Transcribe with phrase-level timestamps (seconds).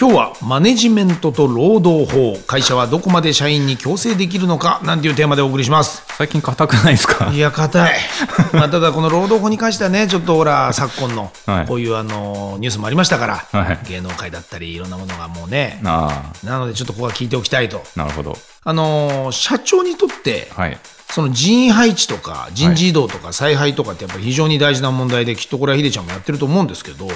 [0.00, 2.36] 今日はマネジメントと労働法。
[2.46, 4.80] 会社はどこまで社員に強制できるのか？
[4.84, 6.04] なんていうテーマでお送りします。
[6.16, 7.32] 最近硬くないですか？
[7.32, 7.98] いや硬い。
[8.54, 11.66] まあただこの労働法に関してはねちょっとほら昨今のはい。
[11.66, 13.78] こういうあのニュースもありましたから、はい。
[13.88, 15.80] 芸能界だったりいろんなものがもうね。
[15.84, 17.82] あなのでちょっとここは聞いておきたいと。
[17.96, 18.38] あ、なるほど。
[18.62, 20.78] あの社長にとってはい。
[21.10, 27.08] その人員配置とか人事異動とか采配とかってやっぱり非常に大事な問題できっとこれはヒデちゃんもやってると思うんですけど、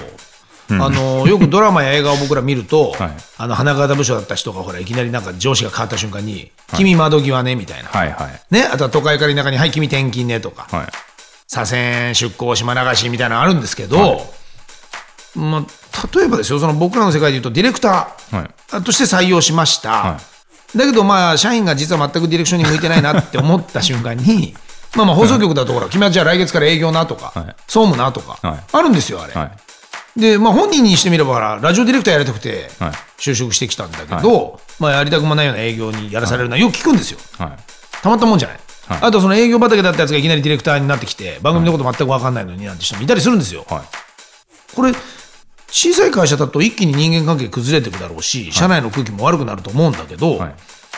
[0.71, 3.11] あのよくドラマや映画を僕ら見ると、 はい。
[3.39, 8.55] あの花形部署だった人がほらいきなりなんか上司が変わった瞬間に「君窓際ね」みたいな、はいはい。
[8.55, 10.67] ね、あとは都会から田舎に「はい君転勤ね」とか。
[10.71, 10.87] はい。
[11.49, 14.33] 「左遷出向島流し」みたいなのあるんですけど、
[15.35, 18.51] まあ、例えばですよその僕らの世界でいうとディレクタはい。
[18.71, 20.21] ーとして採用しました、は
[20.75, 24.55] だけどまあ社員が実は全くディレクションに向いてないなって思った瞬間に
[24.97, 27.57] まあまあ放送局だとほら君はじゃあ来月から営業なとか、はい。
[27.67, 28.61] 総務なとか、はい。
[28.73, 29.51] あるんですよあれ、はい。
[30.17, 32.93] でまあ本人にしてみればラジオディレクターやりたくてはい。
[33.19, 37.21] 就職してきたんだけど、まあやりたくもないような営業にやらされるのはよく聞くんですよ。
[37.39, 37.57] はい。
[38.03, 38.99] たまったもんじゃない、はい。
[39.03, 43.65] あとその営業畑だったやつがいきなりディレクターになってきて番組のこと全く分かんないのになんて人もいたりするんですよ。
[43.69, 44.75] はい。
[44.75, 44.93] これ
[45.69, 50.55] 小さい会社だと一気に人間関係崩れていくだろうし、社内の空気も悪くなると思うんだけど、はい。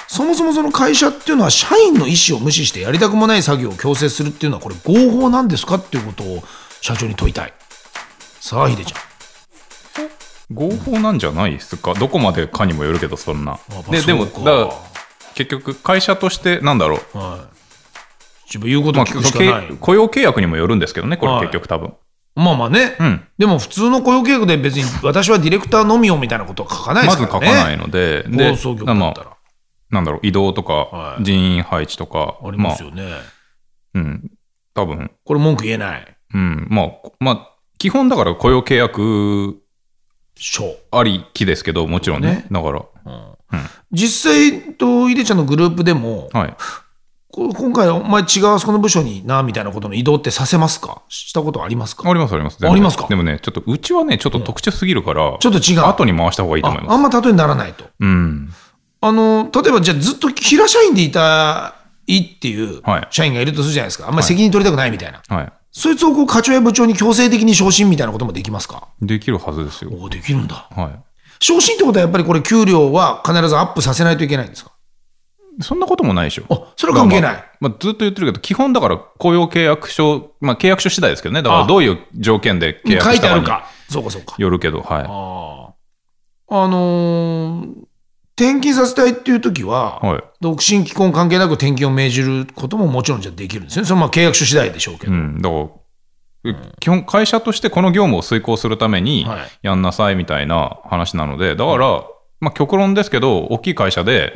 [0.09, 6.43] そもそもその会社っていうのは社員の意思を無視してやりたくもない作業を強制するっていうのはこれ合法なんですかっていうことを
[6.81, 7.53] 社長に問いたい
[8.47, 10.55] さあヒデちゃん。
[10.55, 11.95] 合法なんじゃないですか？
[11.95, 13.53] どこまでかにもよるけど、そんな。
[13.70, 13.91] まあ。
[13.91, 14.69] で、でも、だ
[15.34, 17.19] 結局、会社として、なんだろう。
[17.19, 17.41] はい。
[18.45, 21.41] 自分言うことまあ、聞くしかない、け雇用契約にもよるんですけどね、これはい。
[21.44, 21.94] 結局多分。
[22.34, 23.27] まあまあね、うん。
[23.38, 27.56] でも普通の雇用契約で別に私はディレクターのみよみたいなことは書かないでますず書からね。
[27.56, 29.37] かないので、で放送局だまあったら、
[29.88, 31.25] なんだろう、移動とはかい。
[31.25, 33.21] 人員配置とか、ありますよね、まあ、
[33.94, 34.31] うん、
[34.75, 36.16] 多分、これ文句言えない。
[36.34, 36.88] うん、まあ、
[37.21, 39.61] まあ、基本だから雇用契約
[40.37, 42.29] 賞ありきですけど、もちろんね。
[42.29, 42.47] ね。
[42.51, 42.85] だから、
[43.93, 46.57] 実際とヒデちゃんのグループでも、はい。
[47.31, 51.03] こ今回お前違うあそこの部署になみたいなことの移動ってさせますか？
[51.09, 52.09] したことありますか？
[52.09, 52.65] ありますあります。
[52.65, 53.09] ありますか？
[53.09, 55.81] でもね、ちょっとうちはね、ちょっと特殊すぎるから、ちょっと違う。
[55.81, 56.93] 後に回した方がいいと思います。
[56.93, 57.87] ああんま例えにならないと。
[57.99, 58.51] うん。
[59.01, 61.75] あの例えばじゃあずっと平社員でいた
[62.06, 63.09] いっていうはい。
[63.11, 64.06] 社員がいるとするじゃないですか。
[64.06, 65.53] あんまり責任取りたくないみたいな、はい。
[65.77, 68.89] そいつをこう課長や部長に強制的に昇進みたいなこともできますか？
[69.03, 69.91] できるはずですよ。
[69.93, 70.69] おおできるんだ。
[70.71, 71.03] は
[71.41, 74.71] 昇進ってことはやっぱりこれ給料は必ずアップさせないといけないんですか？
[75.59, 75.62] い。
[75.65, 76.45] そんなこともないでしょ。
[76.49, 81.43] あそれは関係ない、まあまあまあずっと言ってるけど、基本だから雇用契約書、まあ契約書次第ですけどね。
[81.43, 81.61] だかあ。
[81.62, 83.67] らどういう条件で契約書いしてあるか。
[83.91, 84.37] そうかそうか。
[84.39, 85.75] よるけど、は
[86.49, 87.75] あああのー
[88.37, 90.06] 転勤させたいっていう時は、い。
[90.06, 90.22] はい。
[90.41, 95.41] 独身既婚関係なく転勤を命じることももちろんじゃできるんですねそれはまあ契約書次第でしょうけど、うん。
[95.41, 95.69] だから、
[96.81, 102.05] 基本会社としてこの業務を遂行するためにはいやんなさいみたいな話なので、だから、
[102.41, 104.34] まあ極論ですけど、大きい会社で、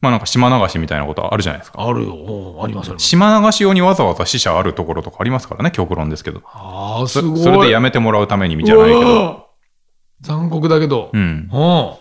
[0.00, 1.84] まあなんか島流しみたいなことあるじゃないですか。
[1.84, 6.40] あるよあります島流し用にわざわざ死者あるところとかありますからね、極論ですけど。
[6.46, 9.51] ああすそごいそれでやめてもらうためにじゃないけど。
[10.22, 11.48] 残酷だけど、うん。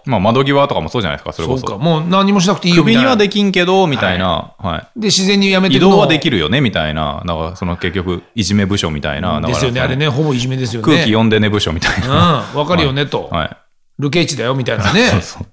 [0.05, 1.67] まあ窓際とかもそうじゃないですか、それこそ。
[1.67, 4.53] そうかもう何もしなくていいよみたいな首にはできんけど、みたいな。
[4.59, 4.99] はい。
[4.99, 7.23] で自然にやめて移動はでるきるよね、みたいな。
[7.25, 9.41] だからその結局、いじめ部署みたいな。
[9.41, 12.51] ですよねあれねほぼいじめですよね空気読んでね部署みたいな。
[12.51, 13.57] うんわかるよねと、 はい。
[13.97, 15.45] ルケイチだよみたいなね そうそう。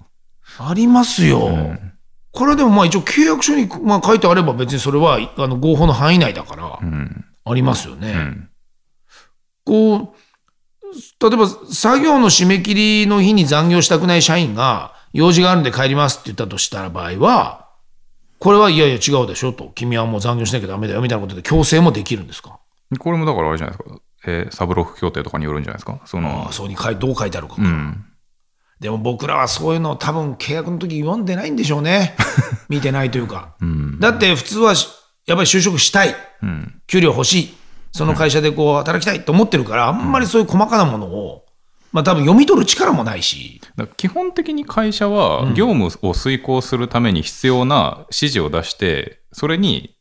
[0.59, 1.49] ありますよ、
[2.33, 7.25] これでもまあ一応契約書にまあ書いてあれば別にそれはあの合法の範囲内だから、うん。
[7.45, 8.49] ありますよね、うん。
[9.65, 10.18] こう
[11.21, 17.69] 例えば作業の締め切りの日に残業したくない社員が用事があるんで帰りますって言ったとした場合は
[18.39, 22.61] これはいやいや違うでしょと君はもう残業しなきゃダメだよみたいなことで強制もできるんですか？
[22.99, 24.01] これもだからあれじゃないですか。
[24.27, 26.01] えーサブロフ協定とかによるんじゃないですか。
[26.05, 28.05] そのああ、そうに書いどう書いてあるか、うん。
[28.81, 32.15] でも僕らはそういうのを多分契約の時読んでないんでしょうね
[32.69, 33.99] 見てないというか、うん。
[34.01, 34.89] だって普通はし
[35.27, 36.81] やっぱり就職したいうん。
[36.87, 37.55] 給料欲しい
[37.93, 41.45] その会社でこう働きたいと思ってるからあんまりそういう細かなものを、
[41.93, 43.61] まあ多分読み取る力もないし。
[43.97, 49.98] 基本的に会社は業務を遂行するために必要な指示を出して、それに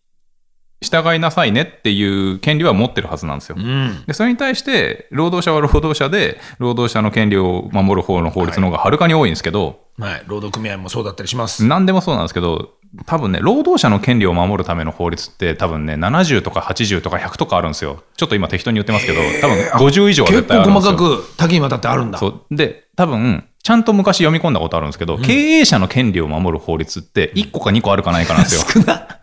[0.81, 3.55] 従いなさいねっていう権利は持ってるはずなんですよ。
[3.57, 4.03] うん。
[4.05, 10.23] でそれに対して労働者は労働者で労働者の権利を守る方の法律の方がはるかに多いんですけど、はい。
[10.27, 11.65] 労働組合もそうだったりします。
[11.65, 12.73] 何でもそうなんですけど
[13.05, 19.57] 多分ね労働者の権利を守るための法律って多分ね70とか80とか100とかあるんですよちょっと今適当に言ってますけど多分
[19.87, 22.17] 50以上は結絶対あ構細るんですよかく多岐にわたってあるんだ。
[22.17, 29.19] そうで多分ちゃんと昔読み込んだことあるんですけど、経営者の権利を守る法律って1個か2個あるかないかなんですよ少な。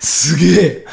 [0.00, 0.86] すげえ。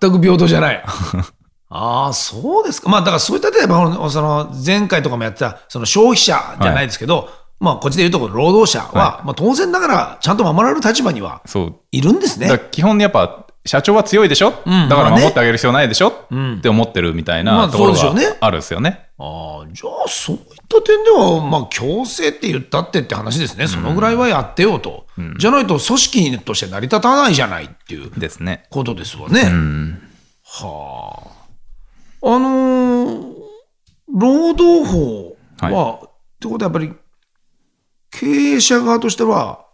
[0.00, 0.84] 全く平等じゃない。
[1.72, 2.90] ああ、そうですか。
[2.90, 7.28] まあ、だからそういった例えば、その、前回とかもやってた、その消費者じゃないですけど、
[7.60, 12.50] まあ、こっちで言うところ労働者は、まあ、当然ながら、ちゃんと守られる立場にはそういるんですね。
[12.70, 18.00] 基本やっぱ社長は強いでしょ、んだから守ってあげる必要ないでしょ、って思ってるみたいまあなところが
[18.40, 19.10] あるんですよね。
[19.18, 23.68] ああ、じゃあ、そういった点では、まあ、強制って言ったってって話ですね。
[23.68, 25.06] そのぐらいはやってよと。
[25.38, 28.64] じゃないと、組織として成り立たないじゃないっていうですね。
[28.70, 29.42] ことですわね。
[30.42, 31.22] は
[32.22, 32.28] あ。
[32.34, 33.40] あのー
[34.12, 36.10] 労働法は、っ
[36.40, 36.92] てことはやっぱり、
[38.10, 39.66] 経営者側としては、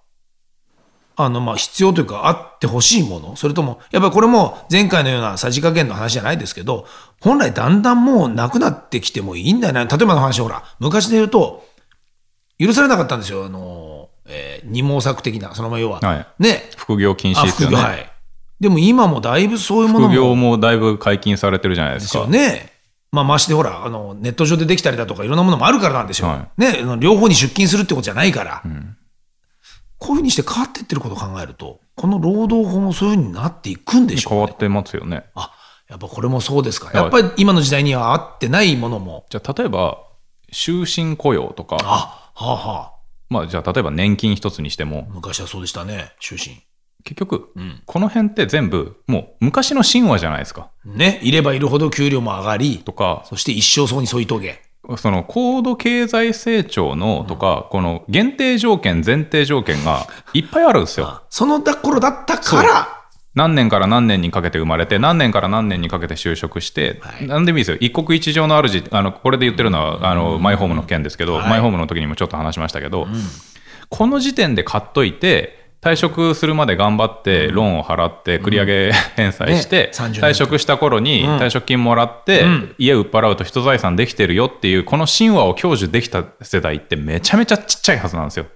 [1.19, 6.87] あの、まあ、必要というか、あってほしいものそれとも、やっぱりこれも前回のようなさじ加減の話じゃないですけど、
[7.21, 9.87] 本来だんだんもうなくなってきてもいいんだよね。
[9.87, 11.65] 例えばの話、ほら、昔で言うと、
[12.59, 13.47] 許されなかったんですよ。
[13.47, 16.01] あの、えー二毛作的な、そのまま要は。
[16.01, 16.71] はいね。
[16.77, 17.77] 副業禁止あ、ですよね。
[17.77, 18.13] 副業、はい。
[18.61, 20.09] でも今もだいぶそういうものも。
[20.09, 22.21] 副業もだいぶ解禁されてるじゃないでですすか。
[22.21, 22.73] よね。
[23.13, 26.29] まあ、ましてほら、あの、ネット上でできたりだとか、いろんなものもあるからなんですよ。
[26.29, 28.63] はね、あの両方に出勤するってことじゃないから。
[29.99, 34.39] こういうふうにして変わっていってることを考えると、この労働法もそういうふうになっていくんでしょうね。
[34.39, 35.25] 変わってますよね。
[35.35, 35.53] あ、
[35.89, 36.91] やっぱこれもそうですか。
[36.93, 39.25] ややっぱり今の時代には合ってないものも。
[39.31, 39.99] じゃあ例えば
[40.53, 42.93] 終身雇用とか、あ、はあはあ。
[43.29, 46.61] まあじゃあ例えば年金一つにしても昔はそうでしたね、終身。
[47.05, 50.71] 結局んこの辺って全部もう昔の神話じゃないですか。
[50.85, 54.66] ね、いればいるほど給料も上がり、とかそして一生そうに添い遂げ。
[54.97, 61.23] その高度経済成長のとか、この限定条件前提条件がいっぱいあるんですよ。
[61.29, 62.97] その頃だったから、
[63.35, 67.27] 何年から何年にかけて生まれて、何年から何年にかけて就職して、はい。
[67.27, 67.77] 何でもいいですよ。
[67.81, 71.51] 一国一城の主、あの、これで言ってるのは、あの、マイホームの件ですけど、はい。
[71.51, 73.07] マイホームの時にもちょっと話しましたけど、
[73.91, 80.21] この時点で買っといて、退職するまで頑張って、ローンを払って、繰り上げ返済して、ね30年。
[80.21, 82.45] 退職した頃に退職金もらって、
[82.77, 88.47] 家売っ払うと人財産できてるよっていう、この神話を享受できた世代ってめちゃめちゃちっちゃいはずなんですよ。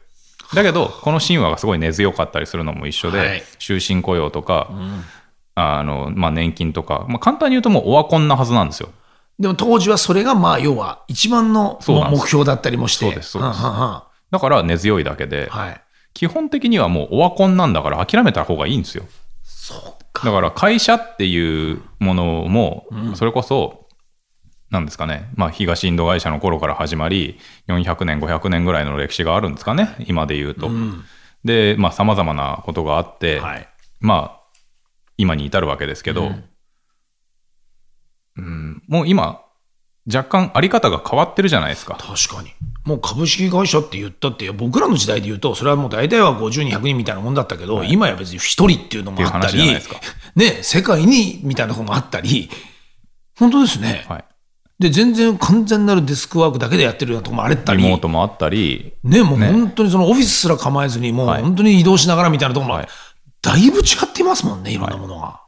[0.54, 3.42] だけど、この神話がすごい根強かったりするのも一緒で、はい。
[3.60, 4.68] 終身雇用とか、
[5.54, 8.88] あのまあ、年金とか、まあ、簡単に言うともうオワコンなはずなんですよ。
[9.38, 13.04] でも当時はそれがまあ要は一番の目標だったりもして。
[13.04, 13.62] そうですそうです。
[13.62, 15.80] はんはんはだから根強いだけで、んはい。
[16.14, 19.04] 基本的にはもうオワコンなんだから諦めた方がいいんですよ。
[19.42, 20.26] そうか。
[20.26, 23.88] だから会社っていうものも、それこそ、
[24.70, 30.70] なんですかね、まあ、東インド会社の頃から始まり、400年、500年ぐらいの歴史があるんですかね、今で言うと。
[31.44, 33.68] で、まあ、さまざまなことがあって、はい。
[34.00, 34.40] まあ、
[35.16, 36.32] 今に至るわけですけど、
[38.36, 39.42] うんもう今、
[40.14, 41.98] 若干あり方が変わってるじゃないですか。
[42.00, 42.52] 確かに。
[42.84, 49.78] もう株式会社って言ったって、僕らの時代で言うと、それはもう大体は50人、100人みたいなもんだったけど、今や別に1人っていうのもあったり
[50.36, 52.50] ね、世界にみたいなとこもあったり、
[53.38, 54.04] 本当ですね。
[54.08, 54.24] はい、
[54.78, 62.88] で、全然完全なるデスクワークだけでやってるようなとこもあれったり、リモートもあったり、ね、もう本当にそのオフィスすら構えずに、もうはい本当に移動しながらみたいなところも、はい
[63.42, 65.40] だいぶ違っていますもんね、いろんなものが。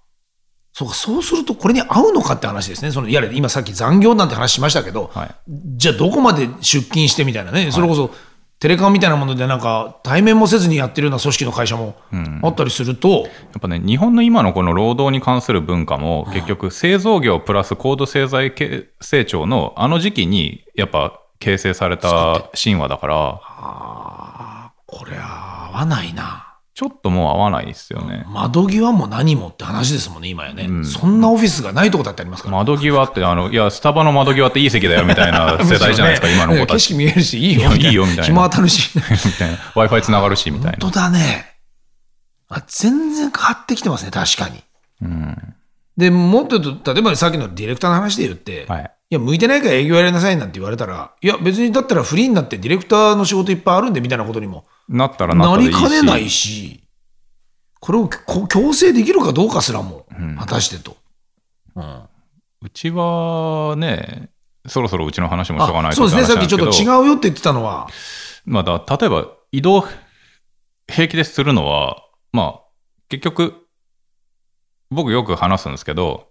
[0.72, 2.90] そうか、そうするとこれに合うのかって話ですね。
[2.92, 5.34] そのいや今さっき残業なんて話しましたけど、はい。
[5.76, 8.10] じゃあどこまで出勤してみたいなね、それこそ
[8.58, 11.96] テレカンみたいなものでなんか対面もせずにやってるような組織の会社も
[12.42, 26.51] あったりすると、やっぱね、日本の今のこの労働に関する文化も、結局、製造業プラス高度経済系成長のあの時期に、やっぱ形成された神話だから、これは合わないな。
[26.74, 28.24] ちょっともう合わないですよね。
[28.28, 30.84] 窓際も何もって話ですもんね、今やね。
[30.84, 32.56] そんなオフィスがないとこだってありますから。
[32.56, 36.82] 窓際って、あの、いや、スタバの窓際っていい席だよみたいな 世代じゃないですか、ね今の子た景ち。
[36.94, 38.90] 色見えるし、いいよいや いいよみたいな暇当たるし。
[38.96, 39.56] みたいな。
[39.74, 40.78] Wi-Fi つながるし、みたいな。
[40.80, 41.56] 本当だね。
[42.48, 44.62] あ全然変わってきてますね、確かに。
[45.98, 48.90] で、もっと言うと、例えばさっきのディレクターの話で言って、はい。
[49.10, 55.68] いや、向いてないから営業やりなさいなんて言われたら、いや、別にだったらフリーになってディレクターの仕事いっぱいあるんでみたいなことにもなったらなったな。
[55.68, 56.82] りかねないし、
[57.80, 60.06] これをこ強制できるかどうかすらも、
[60.38, 60.96] 果たしてと。
[61.74, 62.02] うん
[62.64, 64.30] うちはね、
[64.68, 67.04] そろそろうちの話もしとかないそうですね、さっきちょっと違う。
[67.04, 67.88] うよって言ってたのは、
[68.44, 69.84] まあだ、例えば移動
[70.86, 72.60] 平気でするのは、まあ、
[73.08, 73.66] 結局、
[74.90, 76.28] 僕よく話すんですけど、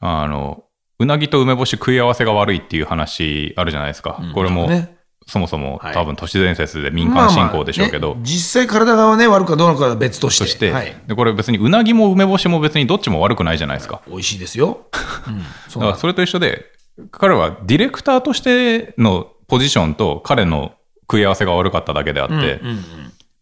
[0.00, 0.64] あの、
[0.98, 4.20] うなぎと梅干し食い合わせが悪いっていう話あるじゃないですか。
[4.34, 4.95] これも、ね
[5.26, 5.94] そもそもはい。
[5.94, 10.44] 多分都市伝説で民間信仰でしょうけど、まあまあね実際体がね悪くかどうかは別として。
[10.44, 14.02] として、はい、でこれ別にうなぎも梅干しも別にどっちも悪くないじゃないですか。
[14.06, 14.86] 美味しいですよ、
[15.26, 16.66] うん、だからそれと一緒で、
[17.10, 22.84] 彼はディレクターとしてのポジションと彼の食い合わせが悪かっただけであって、うんうん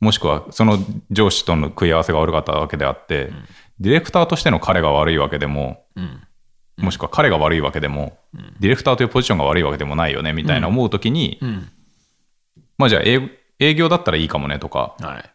[0.01, 0.79] もしくはその
[1.11, 3.31] 上司との食い合わせが悪かったわけであって、
[3.81, 6.21] ディレクターとしての彼が悪いわけでも、うん。
[6.77, 8.19] もしくは彼が悪いわけでも、
[8.61, 11.69] ディレクターというポジションが悪いわけでもないよねみたいな思うときに、うん
[12.79, 13.21] まあじゃあ営
[13.59, 15.31] 営業だったらいいかもねとか、はい、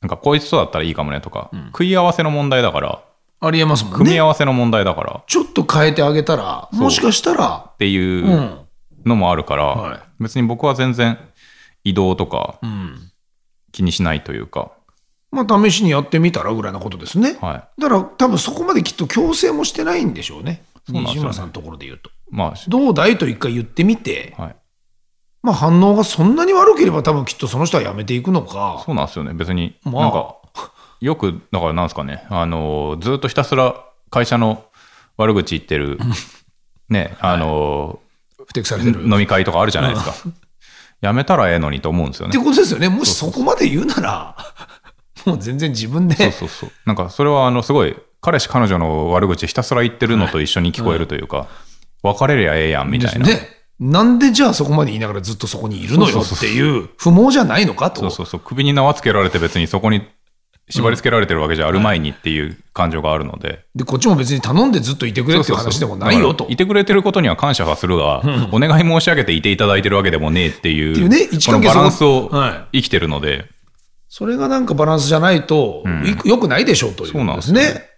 [0.00, 3.04] なんかこいつとだったらいいかもねとか、食い合わせの問題だから、
[3.40, 5.16] ありえますもん組みね合わせの問題だから。
[5.20, 7.72] っちょっと変えてあげたらもしかしたら。
[7.78, 8.60] ていううん
[9.06, 10.00] のもあるから、はい。
[10.20, 11.18] 別に僕は全然
[11.84, 13.10] 移動とかうん。
[13.72, 14.72] 気にしないというか、
[15.30, 17.80] まあ試しにやってみたらぐらいなことですね、はい。
[17.80, 24.56] だから多分そこまできっと強制もしてないんでしょうねうね西村さんのところで言うとまどうだいと一回言ってみて、あ、はい。
[25.42, 28.82] まあ、反応がそんなに悪ければ多分きっとその人はやめていくのか。
[28.84, 29.32] そうなんですよね。
[29.32, 30.02] 別に、まあ。
[30.02, 30.36] なんか、
[31.00, 33.74] よく、だからなんですかね、あの、ずっとひたすら
[34.10, 34.64] 会社の
[35.16, 35.98] 悪口言ってる、
[36.88, 38.00] ね、あの、
[38.46, 39.02] 不適されてる。
[39.02, 40.14] 飲み会とかあるじゃないですか。
[41.00, 42.30] やめたらええのにと思うんですよね。
[42.30, 42.88] ってことですよね。
[42.90, 44.36] もしそこまで言うなら
[45.24, 46.14] もう全然自分で。
[46.16, 46.70] そうそうそう。
[46.84, 51.46] なんか、それは、あの、すごい、彼氏、彼女の悪口ひたすら言ってるのと一緒に聞こえるというか、
[52.02, 53.26] 別れりゃええやんみたいな。
[53.26, 58.02] ねなんでじゃあそこまで言いながらずっとそこにいるのよっていう不毛じゃないのかと。
[58.02, 58.40] そうそうそう。
[58.40, 60.02] 首に縄つけられて別にそこに
[60.68, 63.64] 縛り付けられてるわけじゃあるまいにっていう感情があるので。
[63.74, 66.46] でこっちも別に頼んでずっといてくれっていう話でもないよと。
[66.50, 68.22] いてくれてることには感謝はするが、
[68.52, 72.30] お願い申し上げていていただいてるわけでもねえっていう、っていうねこのバランスを
[72.72, 73.46] 生きてるので、
[74.08, 77.89] それがなんかバランスじゃないと、いくよくないでしょうというそうなんですね。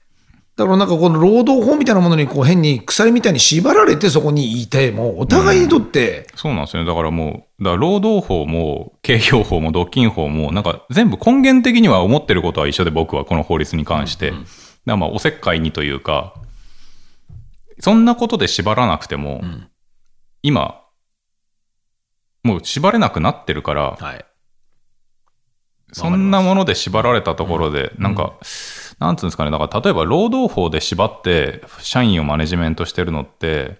[0.54, 6.88] だからなんかこの労働法みたいなものにこう変に鎖みたいに縛られてそこにいても、お互いにとって、そうなんですよね。
[6.88, 14.30] だからもう、だから労働法も、経業法も、独禁法も、なんか全部根源的には思ってることは一緒で僕はこの法律に関して。
[14.30, 14.42] だか
[14.84, 16.34] らまあおせっかいにというか、
[17.80, 19.42] そんなことで縛らなくても、
[20.42, 20.82] 今、
[22.44, 24.24] もう縛れなくなってるから、はい。
[25.92, 28.34] そんなもので縛られたところで、なんか、
[28.98, 33.76] なんつうんですかね、だから例えば労働法で縛って社員をマネジメントしてるのって、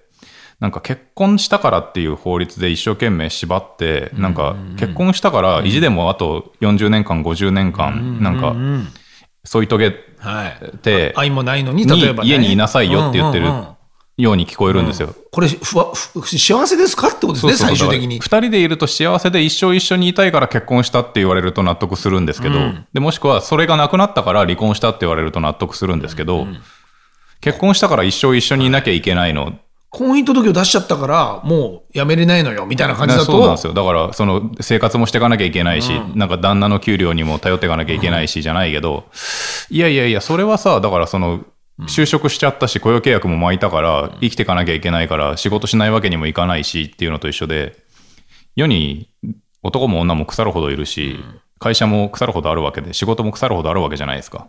[0.61, 8.89] なんか結婚したからっていう法律で一生懸命縛って、なんか結婚したから意地でもあと40年間、50年間、なんかうん。
[9.45, 10.79] 添い遂げはい。
[10.79, 13.47] て、愛もないのに、に例えば、ね、家にいなさいよって言ってる
[14.19, 15.15] ように聞こえるんですよ。
[15.31, 18.21] これふわふ幸せですかってことですね、最終的に。
[18.21, 22.55] 2人でいると幸せで一生一緒にいたいから結婚したって言われると納得するんですけど、
[22.93, 26.47] でもしくはそれがなくなったから離婚したって言われると納得するんですけど、
[27.41, 29.55] 結婚したから一生一緒にいなきゃいけないの、
[29.89, 33.33] 婚姻届を出しちゃったから、もうやめれないのよ、みたいな感じだと。
[33.33, 33.75] そうなんです、よ。
[33.75, 39.05] だからその生活もしていかなきゃいけないし、なんか旦那の給料にも頼っていかなきゃいけないしじゃないけど、
[39.71, 41.41] いやいやいやそれはさだからその
[41.89, 47.77] 就職しちゃったし雇用契約も巻いたから生きていかなきゃいけないから仕事しないわけにもいかないしっていうのと一緒で
[48.55, 49.09] 世に
[49.63, 51.19] 男も女も腐るほどいるし、
[51.59, 54.49] 会社も腐るほどあるわけで仕事も腐るほどあるわけじゃないですか。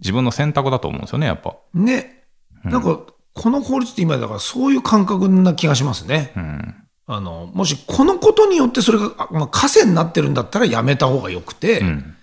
[0.00, 1.56] 自分の選択だと思うんですよねやっぱ。
[1.74, 2.24] ね、
[2.64, 3.00] なんか、
[3.34, 6.32] この法律って今だからそういう感覚な気がしますね。
[6.36, 6.74] うん。
[7.06, 12.16] あの、もしこのことによってそれが、あまあ、枷になってるんだったらやめた方がよくて、うん。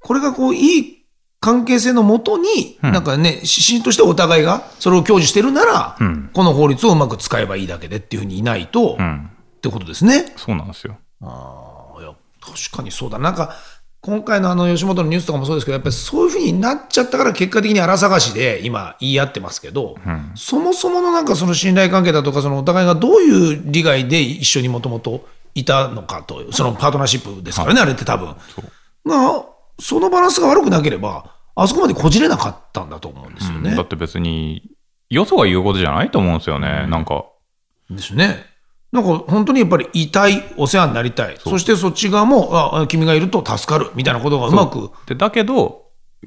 [0.00, 1.01] これがこう、いい
[1.42, 6.30] 関係性のもとに、なんかね、指針としてお互いがそれを享受してるなら、うん。
[6.32, 9.28] この法律をうまく使えばいいだけでっていうふうにいないと、っうん。
[9.60, 10.32] てことですね。
[10.36, 10.96] そうなんですよ。
[11.20, 13.18] ああ、いや、確かにそうだ。
[13.18, 13.56] なんか、
[14.00, 19.96] 今回のあの吉本のニュースとかもそうですけど、やっぱりそういうふうになっちゃったから、結果的に荒探しで今、言い合ってますけど、
[20.36, 28.34] そもそものなんかその信頼関係だとか、そのお互いがどういう利害で一緒にもともといたのかと、そのパートナーシップですからね、あれって多分。
[29.06, 29.44] が、
[29.78, 33.74] そのバランスが悪くなければ、あそこまでこじれなかったんだと思うんですよね。
[33.74, 34.70] だって別に
[35.10, 37.26] よそが言うことじゃないと思うんですよね、なんか。
[37.90, 38.46] ですね。
[38.92, 45.86] なんか本当にやっぱりいたい、お世話になりたい、そしてそっち側も、あ君がいると助かるみたいなことがうまく、でだけど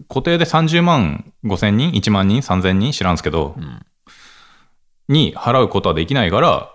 [0.09, 3.55] 固定で30万5千人1万人3000人知らんですけど、
[5.07, 6.71] に払うことはできないから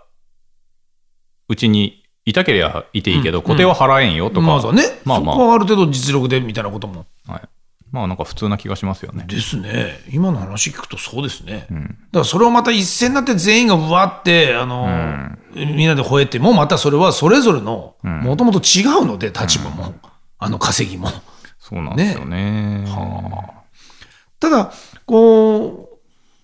[1.49, 2.00] うちに
[2.31, 7.07] いたけりゃいていいけど、固定は払えんよとか、まあまあそこはある程度実力でみたいなことも。
[7.27, 7.43] はい、
[7.91, 9.25] まあなんか普通な気がしますよね。
[9.27, 9.99] ですね。
[10.11, 11.67] 今の話聞くとそうですね。
[11.69, 14.87] だからそれをまた一斉になって全員がわって、あの、
[15.55, 19.95] みんなで吠えても、またそれはそれぞれの、もともと違うので、立場も、
[20.39, 21.09] あの稼ぎも。
[21.59, 22.87] そうなんですよね。
[24.41, 24.73] ただ、
[25.05, 25.89] こう、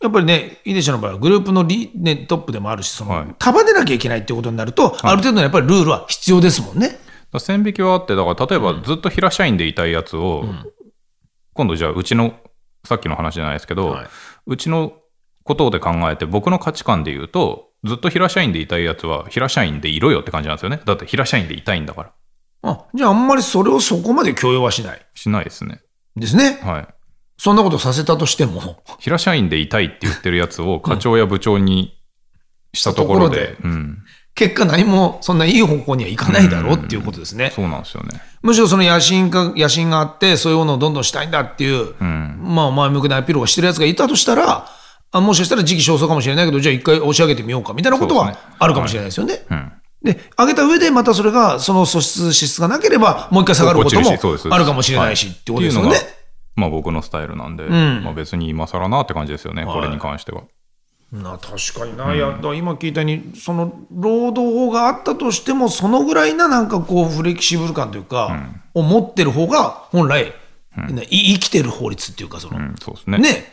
[0.03, 6.99] やっぱりね、イデシャの場合はグループのリ、ね、トップでもあるし、その、はい束ねなきゃいけないっていうことになると、ある程度のやっぱりルールは必要ですもんね。
[7.39, 10.45] 線引きはあって、だから例えばずっと平社員でいたいやつを、
[11.55, 12.35] 今度じゃあうちの、
[12.85, 14.07] さっきの話じゃないですけど、はい
[14.47, 14.93] うちの
[15.43, 20.81] ことで考えて、僕の価値観で言うと、ずっと平社員でいたいやつは平社員でいろよって感じなんですよね。
[20.85, 22.13] だって平社員でいたいんだから。
[22.63, 25.07] あ、じゃああんまりそれをそこまで許容はしない。
[25.15, 25.81] しないですね。
[26.17, 26.59] ですね。
[26.63, 26.89] はい。
[27.39, 31.99] そんなことさせたとしても、平社員でいたいって言ってるやつを課長や部長に
[32.73, 33.99] したところで、うん。
[34.35, 37.53] 結果何もそんないい方向にはいかないだろうっていうことですね。
[37.55, 38.21] そうなんですよね。
[38.43, 42.39] むしろその野心か野心があって、そういうものをどんどんしたいんだっていう、うん。
[42.43, 44.69] まあ前向きなアピールをしてるやつがいたとしたら、
[45.11, 49.47] あもしかしたら時期尚早かもしれないけど、じゃあ一回押し上げてみようかみたいなことはあるかもしれないですよね。
[49.51, 49.73] うん。
[50.03, 54.11] で、上げた上でまたそれが、その素質、資質がなければ、もう一回下がることも
[54.51, 56.07] あるかもしれないし、ってことですよねっていうの。
[56.07, 56.16] が
[56.57, 58.03] まあ僕のスタイルなんで、ん。
[58.05, 60.43] まあ別に今更なって感じですよね、これに関しては。
[61.13, 70.33] な確かにな、いやだ今聞いたようにその労働法があったとしてもそのぐらいななんかこうフレキシブル感というか、を持ってる方が本来、
[70.77, 73.19] ねい生きてる法律っていうかその、うん、そうですね。
[73.19, 73.53] ね。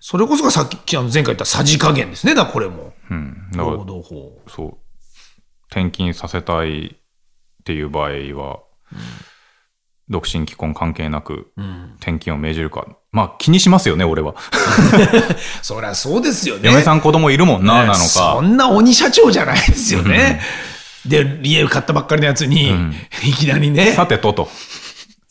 [0.00, 2.92] それこそがさっきあの前回言ったさじ加減ですねだこれも。
[3.08, 3.50] うん。
[3.54, 4.42] 労働法。
[4.48, 4.76] そう。
[5.70, 8.60] 転勤させたいっていう場合は、
[10.12, 11.48] 独身既婚関係なく、
[12.00, 12.86] 転勤を命じるか。
[13.10, 14.34] まあ気にしますよね、俺は。
[15.62, 16.70] そりゃそうですよね。
[16.70, 18.40] 嫁さん子供いるもんな、なのそか。
[18.40, 20.40] んな鬼社長じゃないですよね、
[21.04, 22.72] で家を買ったばっかりのやつに、
[23.24, 23.92] いきなりね。
[23.92, 24.48] さてとと。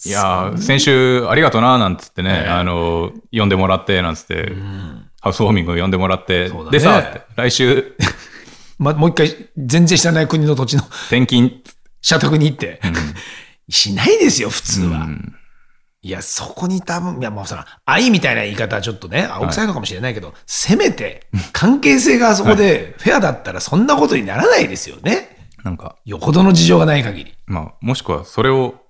[0.04, 4.52] いやー先週ありがとな、なんつってね、あの、呼んでもらって、なんつって、
[5.22, 6.56] ハウスウォーミング呼んでもらって、ね。
[6.72, 7.04] でさ、
[7.36, 7.96] 来週、
[8.80, 10.84] ま、もう一回全然知らない国の土地の。
[11.10, 11.52] 転勤、
[12.02, 12.82] 社宅に行って、
[13.72, 15.08] しないですよ、普通は。
[16.04, 25.38] いや、そこに多分、いや、もうその、愛みたいな言い方はちょっとね、青臭いのかもしれないけど、せめて、関係性があそこでフェアだったら、そんなことにならないですよね。
[25.64, 27.34] なんか、よほどの事情がない限り。
[27.46, 28.82] まあ、もしくはそれを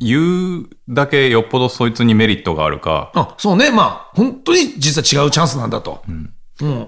[0.00, 6.02] 言うだけよっぽどそいつにメリットがあるか、あ、そうね、まあ、本当に実は違うチャンスなんだと。
[6.08, 6.32] うん。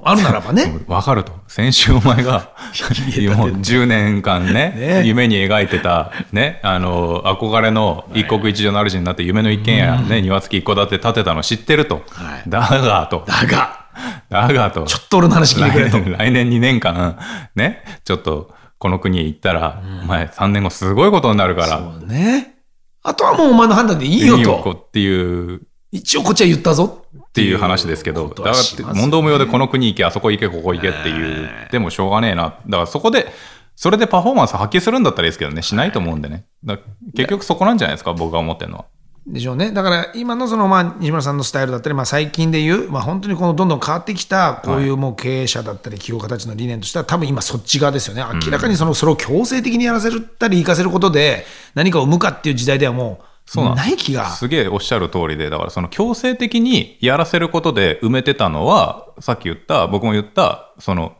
[0.02, 0.78] あるならばね。
[0.88, 1.32] わかると。
[1.46, 2.50] 先週お前が、
[3.36, 12.02] もう10年間ね、ね夢に描いてた、ね、あの、憧れの一国一城の主になって夢の一軒家、ね、庭付き一戸建て建てたの知ってると。
[12.10, 13.24] はいだが、と。
[13.26, 13.86] だが、
[14.28, 14.82] だが、と。
[14.82, 15.98] ちょっと俺の話聞いてくれと。
[15.98, 17.18] 来年来年2年間、
[17.54, 22.56] ね、ちょっと、この国へ行ったら、お前3年後すごいことになるから、そうね。
[23.02, 24.72] あとはもうお前の判断でいいよいいよと。
[24.72, 25.60] っていう
[25.92, 27.04] 一応こっちは言ったぞ。
[27.30, 32.42] っていう話ですけど、ことだから問答無用でこの国行け、あそこ行け、ここ行けっていう、でもしょうがねえな。
[32.44, 33.32] だからそこで、
[33.76, 36.44] それでパフォーマンス発揮するんだったらいいですけどね、しないと思うんでね。
[36.64, 36.78] だ
[37.14, 38.84] 結局そこなんじゃないですか、僕が思ってるのは。
[39.26, 39.70] でしょうね。
[39.70, 48.24] だから今のそのまあ西村さんのスタイルだったり、まあ最近で言う、まあ本当にこのどんどん変わってきた、こういうもう経営者だったり企業家たちの理念としては、多分今そっち側ですよね。
[48.44, 54.30] 明らかにそのそれを強制的にやらせたり、行かせることで何かを生むかっていう時代ではもうそうなんない気が。
[54.30, 61.16] すげえおっしゃる通りで、だからその強制的にやらせることで埋めてたのは、さっき言った、僕も言った、その、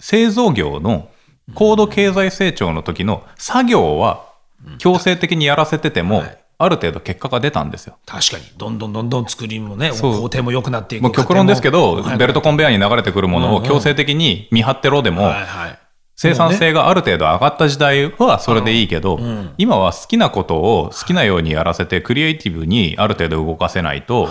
[0.00, 1.08] 製造業の
[1.54, 4.24] 高度経済成長の時の作業は
[4.78, 7.96] 強制的にやらせてても、はいある程度結果が出たんですよ。
[8.04, 11.02] 確かに、どんどんどんどん作りもね、工程も良くなっていく。
[11.02, 15.32] もう極論ですけど、ベルトコンベヤーに流れてくるものを強制的に見張ってろでも。
[16.22, 19.18] 生産性がある程度上がった時代はそれでいいけど、
[19.56, 24.28] 今は好きなことを好きなようにやらせて、クリエイティブにある程度動かせないと、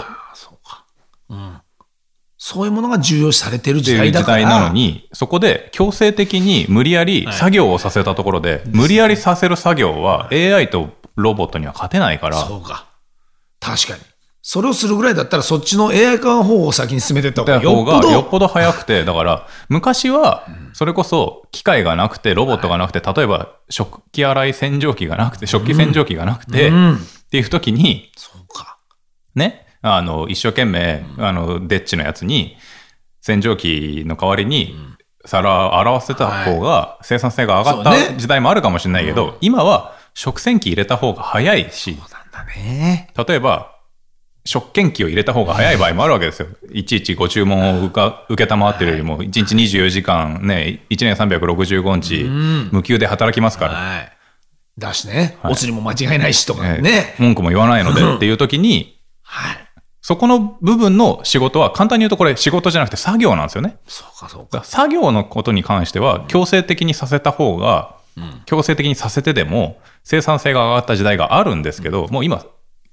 [2.37, 4.37] そういうものが重要視されてる時代だから。
[4.37, 12.85] 時代なのに、そこで強制的に無理やり作業をさせたところで、無理やりさせる作業は AI とロボットには勝てないから、そうか。
[13.59, 14.01] 確かに。
[14.51, 18.07] それをするぐらいだったら、そっちの AI 化の方を先に進めていった方がよっぽど。
[18.07, 26.97] がよっぽど早くて、だから 昔はそれこそ機械がなくて、ロボットがなくて、例えば食器洗い洗浄機がなくて、食器洗浄機がなくて、うんっ
[27.29, 28.79] ていう時に、そうか。
[29.35, 32.57] ね、あの、一生懸命、あの、デッチのやつに、
[33.21, 34.75] 洗浄機の代わりに、
[35.25, 43.13] 皿洗わせた方が生産性が上がったね時代もあるかもしれないけど、今は食洗機入れた方が早いし、なんだね。
[43.15, 43.78] 例えば、
[44.45, 46.47] 食券機を入れた方が早い場合もあるわけですよ。
[46.71, 52.23] いちいちご注文を受か受けたまってるよりも、1日24時間ね、1年365日、
[52.71, 54.11] 無給で働きますから、はい。
[54.79, 57.15] だしね、お釣りも間違いないしとかええね。
[57.19, 59.57] 文句も言わないのでっていう時に、 はい。
[60.01, 63.77] そこの部分の仕事は、簡単に言うとこれ仕事じゃなくて作業なんですよね。
[63.87, 64.63] そうか、そうか。
[64.63, 67.95] 作業のことに関しては、強制的にさせた方が、
[68.45, 72.43] 強制的にさせてでも生産性が上がった時代があるんですけど、もう今、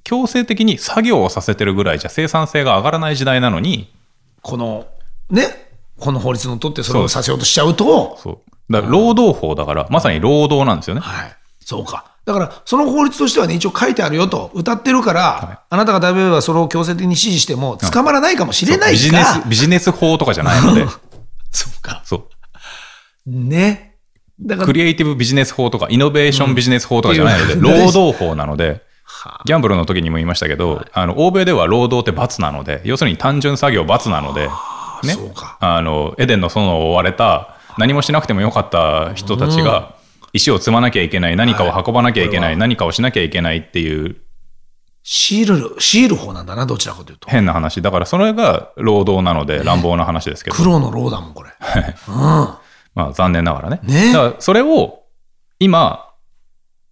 [0.06, 3.92] 強制的に作業をさせてるぐらいじゃ生産性が上がらない時代なのに、
[4.40, 4.86] この、
[5.30, 8.72] ね、この法律にのっとってそれをさせようとしちゃうと、そう。
[8.72, 11.00] だから労働法だから、まさに労働なんですよね。
[11.00, 11.36] はい。
[11.58, 12.12] そうか。
[12.24, 20.86] だから、その法律としてはね、一応書いてあるよと、歌ってるから、あなたが例えばそれを強制的に指示しても、捕まらないかもしれないビジネが、ス、ビジネス法とかじゃないので、
[21.50, 22.02] そうか。
[22.04, 22.28] そう。
[23.26, 23.96] ね。
[24.40, 28.74] だからク、リエイティブビジネス法とか、イノベーションビジネス法とかじゃないので、うん労働法なので、は
[29.44, 34.48] ギャンブルの時にも言いましたけど、あの欧米では労働って罰なので、要するに単純作業罰なので、
[35.04, 35.14] ね。
[35.60, 39.94] あのエデンの園を追われた、何もしなくてもよかった人たちが、
[40.32, 44.16] 石を積まなきゃいけない、何かを運ばなきゃいけな、はいい何かをしなきゃいけないっていう。
[45.02, 47.28] シール、シール法なんだな、どちらかというと。
[47.30, 51.50] 変な話、だからそれが労働なので、乱暴な話ですけど、黒のローだもん、これ。
[52.08, 52.14] うん。
[52.94, 53.80] まあ残念ながらね。
[53.84, 54.12] ね。
[54.12, 55.02] だからそれを
[55.58, 56.05] 今、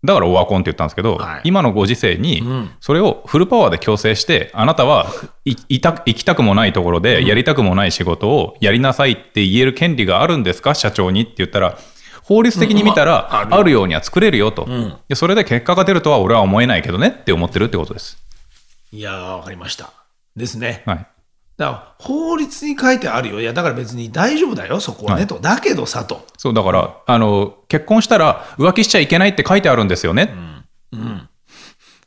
[0.05, 5.07] だからオワコンって言ったんですけど、はい今のご時世にん、それをフルパワーで強制して、あなたは
[5.45, 11.79] いいた行きたくもないところで、やりたくもない仕事をやりなさいって言える権利があるんですか、社長にって言ったら、
[12.23, 15.14] 法律的に見たら、ああるようには作れるよと、んで。
[15.14, 18.19] それで結果が出るとは俺は思えないけどねって思ってるってことです。
[18.93, 19.93] いやー、わかりました。
[20.37, 20.83] ですね。
[20.87, 21.07] はい。
[21.57, 23.40] だから、法律に書いてあるよ。
[23.40, 25.38] いや、だから別に大丈夫だよ、そこはね、はいと。
[25.38, 26.27] だけどさ、と。
[26.37, 30.35] そう、だから、あの、結婚したら浮気しちゃいけないって書いてあるんですよね。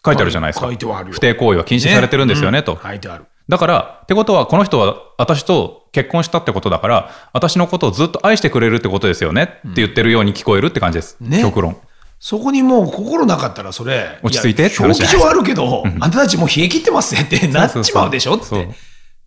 [0.06, 0.66] 書いてあるじゃないですか。
[0.66, 2.78] 書いてはあるよ不貞行為は禁止されてるんですよね、と。
[2.82, 3.26] 書いてある。
[3.48, 11.16] だから、ってことは、この人は私と結婚したってことだから、私のことをずっと愛してくれるってことですよねって言ってるように聞こえるって感じです。
[11.22, 11.78] ね極論。
[12.20, 18.46] そこにもう心なかったら、それ、落ち着いてやって話表記上あるけど、あんたたちもう冷え切ってますねってなっちまうでしょって。
[18.46, 18.76] そうそう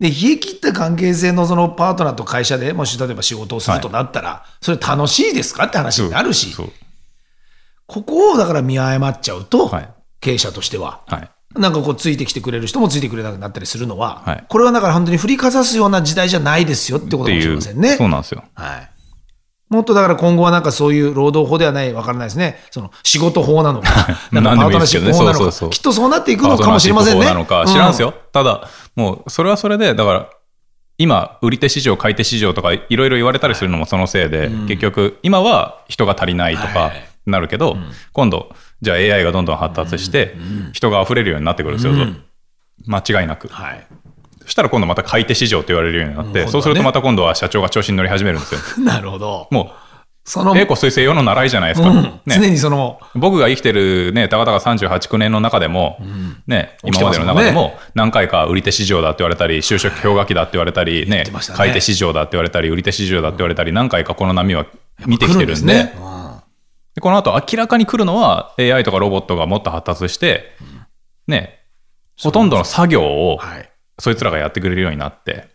[0.01, 6.55] で、冷え切った関係性のそのパートナーと会社でもし例えば仕事をするとなったら、それ楽しいですかって話になるし。
[7.85, 9.89] ここをだから見誤っちゃうと、はい
[10.21, 11.59] 経営者としては、はい。
[11.59, 17.55] なんかこうついてきてくれる人もついてくれなくなったりするのは、はいこれはだから本当に振りかざすような時代じゃないですよってことかもしれ。
[17.55, 17.97] ませんね。
[17.97, 18.43] そうなんですよ。
[18.53, 18.89] はい。
[19.71, 22.59] もっとだから今後はなんかそういう労働法ではない、わからないですね。
[22.71, 23.89] その仕事法なのか、
[24.31, 27.25] なんかパートナーシップ法なのか、きっとそうなっていくのかもしれませんね。
[27.25, 28.13] なのか知らんすよ。
[28.33, 30.29] ただ、もう、それはそれで、だから、
[30.97, 37.77] 今、売り手市場、買い手市場とか、いろいろ言われたりするのもそのせいで、結局、今は人が足りないとかはいなるけど、
[38.11, 40.35] 今度、じゃあ AI がどんどん発達して、
[40.73, 41.93] 人が溢れるようになってくるんですよ、
[42.87, 43.45] 間違いなく。
[43.45, 43.49] うん。
[43.51, 43.87] はい。
[44.51, 48.59] そしたら今度また買い手市場って言われるようになって、うんそうするとまた今度は社長が調子に乗り始めるんですよ。
[48.83, 49.47] なるほど。
[49.49, 49.71] も
[50.25, 51.87] その、う、栄枯水星世の習いじゃないですか。
[51.87, 55.99] うんね常にその、僕が生きてるね、たかたか38、9年の中でも、
[56.47, 64.65] ね、起きて今までの中でも、何回か売り手市場だって言われたり、就職氷河期だって言われたり、ねね買い手市場だって言われたり、売り手市場だって言われたり、何回かこの波は
[65.05, 65.93] 見てきてるんで、ね。
[66.03, 66.11] うん
[66.93, 70.57] でこの後明らかに来るのは AI とかロボットがもっと発達して、
[71.25, 71.61] ね、
[72.19, 73.70] ほとんどの作業をはい。
[74.01, 75.47] そいつらがやってくれるようになって、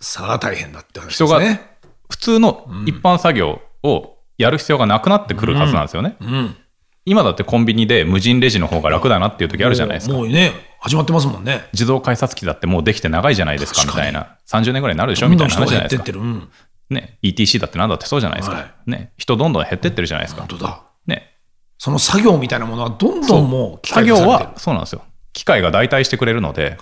[0.00, 1.60] さあ大変だって話で人がすね。
[2.08, 6.16] 普通の一般作業をやる必要がなくなってくるはずなんですよね。
[6.20, 6.56] うん。
[7.04, 10.22] 今だってコンビニで無人レジの方が楽だなっていう時あるじゃないですかも。
[10.22, 11.68] うね、始まってますもんね。
[11.74, 14.38] 自動改札機だってもうできて長いじゃないですかみたいな。
[14.46, 16.02] 30年ぐらいになるでしょみたいな話じゃないですか。
[16.02, 16.20] ってる。
[16.20, 16.48] うん。
[16.88, 17.18] ね。
[17.22, 18.56] ETC だってなんだってそうじゃないですか。
[18.56, 19.12] はね。
[19.18, 20.58] 人どんどん減ってってるじゃないですか本。
[20.58, 20.82] 当だ。
[21.06, 21.36] ね。
[21.76, 25.02] その作業みたいなものはどんどんもう機作業械化されてるは、そうなんですよ。
[25.32, 26.78] 機械が代替してくれるので、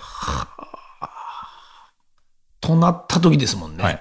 [2.61, 3.83] となった時ですもんね。
[3.83, 3.93] はい。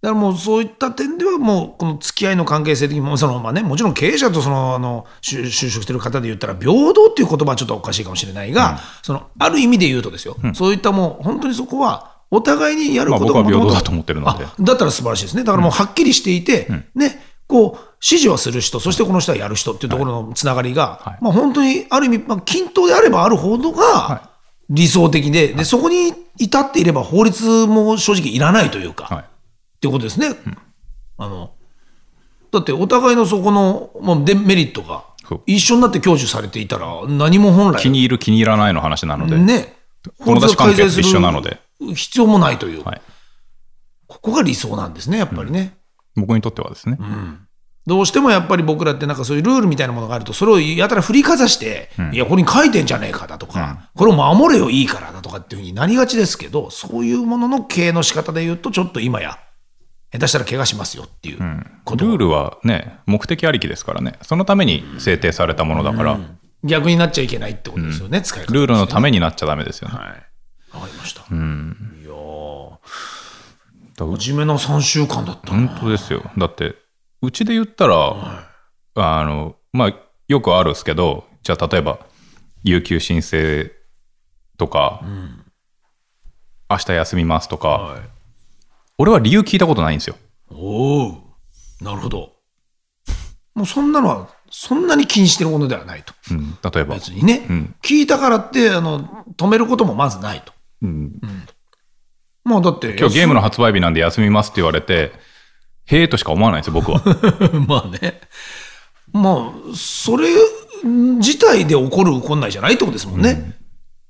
[0.00, 14.44] だからもうそういった点ではもうこの付き合いの関係性的にもそのまあねもちろん経営者とそのあの就就職してる方で言ったら平等っていう言葉はちょっとおかしいかもしれないが、そのある意味で言うとですよ、そういったもう本当にそこはお互いにやるまあことが平等だと思ってるので。
[14.44, 14.54] あ。
[14.60, 15.42] だったら素晴らしいですね。
[15.42, 21.18] だからもうはっきりしていて、ねこう指示はする人そしてこの人はやる人っていうところのつながりが、はい。
[21.22, 24.30] まあ本当にある意味、まあ、均等であればあるほどが
[24.68, 29.04] 理想的で,、でそこに至っていれば法律も正直いらないというか。
[29.04, 29.24] はい。
[29.24, 29.26] っ
[29.80, 30.28] ていうことですね。
[31.18, 31.52] あの
[32.52, 35.04] だってお互いのそこの、まあ、デメリットが
[35.46, 39.74] 一緒になって享受されていたら何も本来気に入る気に入らないの話なので、ね
[40.24, 41.58] 友達関係と一緒なので
[41.94, 43.02] 必要もないという、はい。
[44.06, 45.76] ここが理想なんですねやっぱりね、
[46.16, 46.96] 僕にとってはですね。
[47.88, 59.38] どうしてもやっぱり僕らってなんかそういうルールみたいなものがあるとそれをやたら振りかざして、いやここに書いてんじゃねえかだとか、これを守れよいいからだとかっていうふうになりがちですけどそういうものの経営の仕方で言うとちょっと今や
[60.12, 61.38] 下手したら怪我しますよっていう
[61.84, 64.18] ことルールはね、目的ありきですからね。
[64.20, 66.18] そのために制定されたものだから、
[66.64, 69.96] 逆になっちゃいけないってことですよね、使い方ねルールのためになっちゃダメですよね。
[69.96, 70.06] はい。
[70.72, 71.24] わかりました。
[71.30, 71.96] うん。
[72.02, 72.12] いや
[74.06, 75.68] 真面目な3週間だったな。
[75.68, 76.22] 本当ですよ。
[76.36, 76.74] だって、
[77.20, 78.48] うちで言ったら、
[78.94, 79.94] あの、まあ、
[80.28, 82.00] よくあるんですけど、じゃあ例えば、
[82.62, 83.70] 有給申請
[84.56, 85.02] とか、
[86.70, 88.00] 明日休みますとか、はい。
[88.98, 90.16] 俺は理由聞いたことないんですよ。
[90.50, 91.28] おお
[91.80, 92.32] なるほど。
[93.54, 96.14] もうそんなのは、そんなに気にしてるものではないと。
[96.30, 96.94] うん、例えば。
[96.94, 100.52] 別にね、ん聞いたからって、あの、止めることもまずないと。
[100.82, 101.20] うん
[102.44, 105.12] まあだって、今日ゲームの発売日なんで休みますって言われて、
[105.88, 107.02] へえとしか思わないんですよ、僕は。
[107.66, 108.20] まあね。
[109.12, 110.28] まあ、それ
[110.84, 113.58] 自体で起こる起こんないじゃないってことですもんね。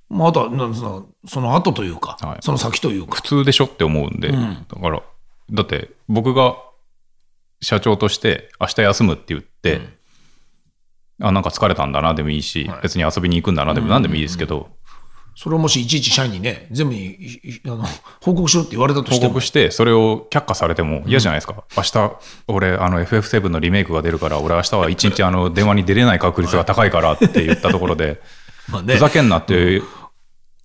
[0.08, 3.22] まあ、あとは、なんその後というか、はいその先というか普。
[3.22, 4.36] 通でしょって思うんで、だ
[4.80, 5.02] から、
[5.50, 6.56] だって僕が
[7.60, 9.80] 社長として明日休むって言って、
[11.20, 14.68] あ、なんか疲れたんだなでもいいし、別に遊びに行くんだなでも何でもいいですけど、
[15.40, 17.16] それをもしいちいち社員にね、全部に
[17.64, 17.84] あの
[18.20, 19.28] 報告しろって言われたとしても。
[19.28, 21.62] 報告、して、それを却下されても嫌じゃないですか。
[21.76, 22.12] 明日、
[22.48, 28.20] 俺、あの FF7 のリメイクが出るから、俺明日は一日あの電話に出れない確率が高いからって言ったところで、
[28.68, 28.94] まあね。
[28.94, 29.80] ふざけんなって、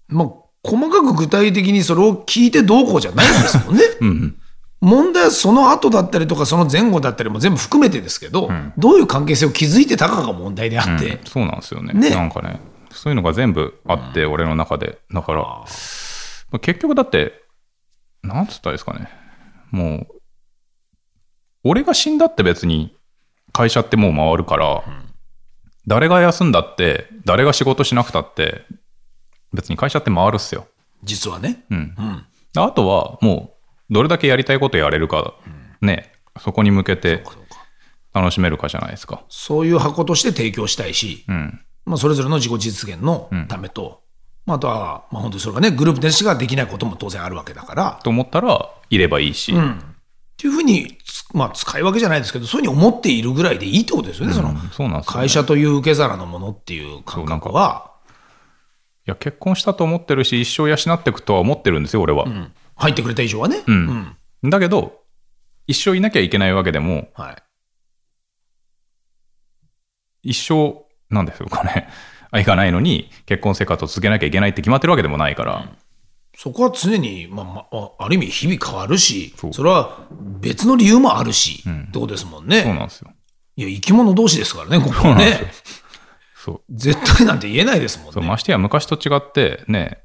[0.08, 0.28] まあ、
[0.64, 3.84] 細かく具体的にそれを聞いてどうこうじゃないんですもんね。
[4.82, 11.94] 問題はその後だったりとか、その前後だったりも全部含めてですけど、どういう関係性を築いてたかが問題であって、そうなんですよね。
[11.94, 12.10] ね。
[12.10, 12.60] なんかね、
[13.04, 14.98] そういうのが全部あって、俺の中で。
[15.14, 15.66] だから、ま
[16.54, 17.44] あ結局だって、
[18.22, 19.10] なんつったらいいですかね。
[19.72, 20.22] もう、
[21.66, 22.96] 俺が死んだって別に
[23.52, 24.86] 会社ってもう回るから、
[25.86, 28.64] 誰が休んだって、誰が仕事しなくたって、
[29.52, 30.66] 別に会社って回るっすよ。
[31.04, 31.66] 実はね。
[31.72, 31.96] うん。
[31.98, 32.26] うん。
[32.56, 33.58] あとは、も
[33.90, 35.34] う、どれだけやりたいことやれるか、
[35.82, 37.22] ね、そこに向けて
[38.14, 39.26] 楽しめるかじゃないですか。
[39.28, 41.60] そういう箱として提供したいし、うん。
[41.86, 44.02] まあ、それぞれの自己実現のためと、
[44.46, 49.56] まあ、あとは、まあ、本当にそれがね、グループでしかできないことも当然あるわけだから、と思ったら、いればいいし、っ
[50.38, 55.04] ていうふうにつ、まあ、使い分けじゃないですけど、そういうふうに思っているぐらいでいいってことですよね、そのそうなんですよ、ね。
[55.06, 57.92] 会社という受け皿のものっていう感覚は、
[59.06, 62.26] いや、結婚したと思ってるし、一生養っていくとは思ってるんですよ、俺は。
[62.76, 63.62] 入ってくれた以上はね。
[63.68, 64.16] うん。
[64.44, 65.02] だけど、
[65.68, 67.44] 一生いなきゃいけないわけでも、はい。
[70.24, 70.83] 一生、
[71.14, 71.90] なんですよかね、
[72.32, 75.70] あいかないのに、結婚生活を続けなきゃいけないって決まってるわけでもないから、
[76.36, 80.00] そこは常に、まあまあ、ある意味日々変わるし、それは
[80.42, 82.64] 別の理由もあるし、ってことですもんそうね。
[82.64, 83.12] なんですよ。
[83.56, 85.52] いや、生き物同士ですからね、ここはね。
[86.36, 86.62] そう。
[86.72, 88.28] 絶対なんて言えないですもんね。
[88.28, 90.00] ましてや昔と違って、ね、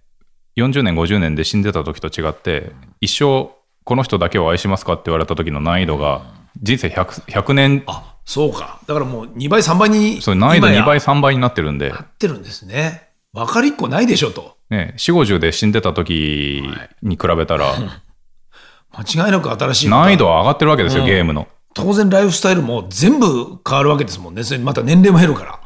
[0.59, 3.51] 40年、50年で死んでた時と違って、一生
[3.85, 8.81] この人だけを愛しますかって言われた時の難易度が、人生 100, 100年、あ、そうか。
[8.87, 13.09] だからもう2倍、3倍に、そう難易度2今や倍、3倍になってるんでな、ってるんですね。
[13.33, 14.57] 分かりっこないでしょと。
[14.71, 16.63] ね、4、50で死んでた時
[17.03, 17.73] に比べたら、
[18.93, 21.47] 間違いなく新しい難易度は上がってるわけですよ、ゲームの。
[21.75, 24.43] 当然ライフスタイルも全部変わるわけですもんね。
[24.43, 25.61] それまた年齢も減るから。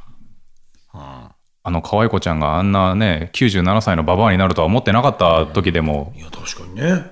[1.65, 7.07] あの可愛い子ちゃんがあんなね、97歳のババアになるとは思ってなかった時でも、いや、確かにね。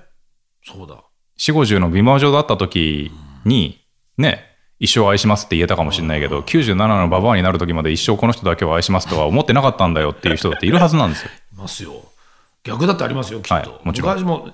[0.64, 0.96] そうだ。
[1.38, 3.12] 4、50の美魔女だった時
[3.44, 3.84] に、
[4.18, 4.44] ね、
[4.78, 11.30] 一生愛しますって言えたかもしれないけど、97のババアになる時まで一生この人だけを愛しますとは思ってなかったんだよっていう人だっているはずなんですよ。
[11.52, 12.02] いますよ。
[12.64, 13.54] 逆だってありますよ、きっと。
[13.54, 14.48] はいもちろん昔も、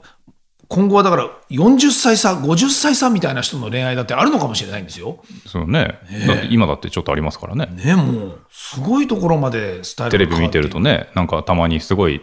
[0.68, 5.22] 今後はだから40歳差、50歳差みたいな人の恋愛だってあるのかもしれないんですよ。
[5.46, 6.01] そうね。
[6.27, 7.66] だって今だってちょっとありますからね。
[7.66, 12.20] ね、もう、すごいところまでスタイルテレビ見てるとね、なんかたまにすごい、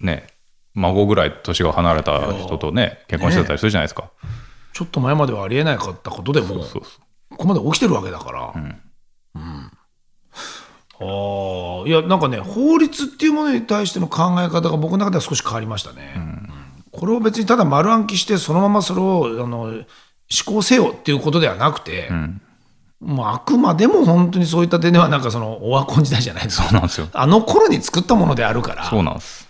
[0.00, 0.26] ね、
[0.74, 4.10] 孫ぐらい年が離れた人とね、結婚してたりするじゃないですか。
[4.72, 6.82] ちょっと前まではありえなかったことでも、そうそう。
[7.30, 8.52] ここまで起きてるわけだから。
[8.54, 9.70] うん。
[11.00, 16.14] ああ、いや、なんかね、法律っていうものに対しての考え方が僕の中では少し変わりましたね。
[16.16, 16.48] うん
[16.92, 19.84] これを別にただ丸暗記して、そのままそれをあの思
[20.44, 22.10] 考せよっていうことではなくて、
[23.00, 26.64] もうあくまでも本当にそういった点では、なんかそのオワコン時代じゃないですか。
[26.64, 27.08] そうなんですよ。
[27.14, 29.48] あの頃に作ったものであるから、そうなんです。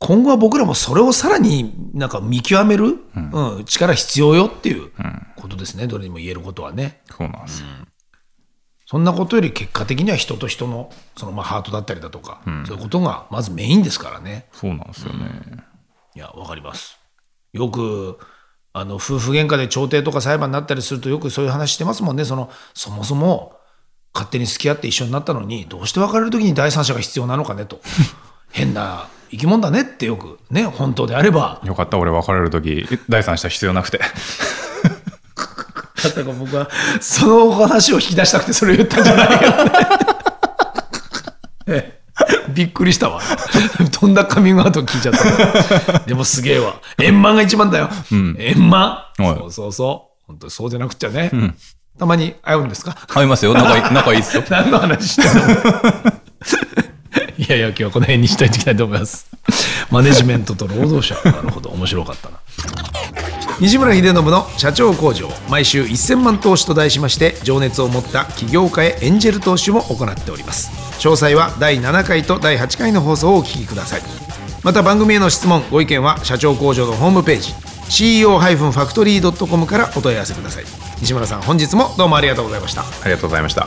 [0.00, 4.90] 今後は僕らもそれをさらになんか見極める、うん力必要よっていう
[5.36, 7.02] ことですね、どれにも言えることはね。
[7.06, 7.62] そうなんです。
[8.86, 14.46] そんなことより結果的には人と人のそのまあハートだったりだとか、そういうことがまずメインですからね。
[14.52, 15.26] そうなんですよね。
[16.16, 16.98] いや、わかります。
[17.52, 18.18] よく
[18.72, 22.24] あの夫婦喧嘩で調停とか裁判になったりするとよくそういう話してますもんね。
[22.24, 23.52] そのそもそも
[24.14, 27.80] 勝手に付き合って一緒になったのにどうして別れる時に第三者が必要なのかねと。
[28.50, 34.00] 変な生き物だねってよくね本当であればよかった、俺別れる時第三者必要なくて。
[36.02, 36.68] まさか僕は
[37.00, 39.70] そのお話を引き出したくてそれを言ったんじゃないけどね
[41.68, 42.00] ええ。
[42.52, 43.20] びっくりしたわ。
[43.92, 45.14] とんだカミングアウト聞いちゃっ
[45.92, 45.98] た。
[46.00, 46.74] でもすげえわ。
[47.00, 47.88] 円満が一番だよ。
[48.38, 48.80] 円満。
[48.90, 50.24] はいそうそうそう。
[50.26, 51.30] 本当にそうじゃなくちゃね。
[51.98, 52.96] たまに会うんですか？
[53.08, 53.52] 会いますよ。
[53.54, 54.42] 仲いい仲いいっすよ。
[54.48, 55.42] 何の話してんの？
[57.40, 59.26] いやいや、今日はこの辺にしたいときたいと思います。
[59.90, 61.14] マネジメントと労働者。
[61.24, 62.38] なるほど面白かったな。
[63.58, 65.26] 西村秀信の社長工場。
[65.48, 70.70] 毎週1000万投資と題しまして情熱を持った起業家へエンジェル投資も行っております。
[70.98, 74.02] 詳細は第7回と第8回の放送をお聞きください。
[74.62, 77.54] また番組への質問ご意見は社長工場のホームページ
[77.88, 80.64] CEO-factory.com からお問い合わせください。
[81.00, 82.82] 西村さん本日もどうもありがとうございました。
[82.82, 83.66] ありがとうございました。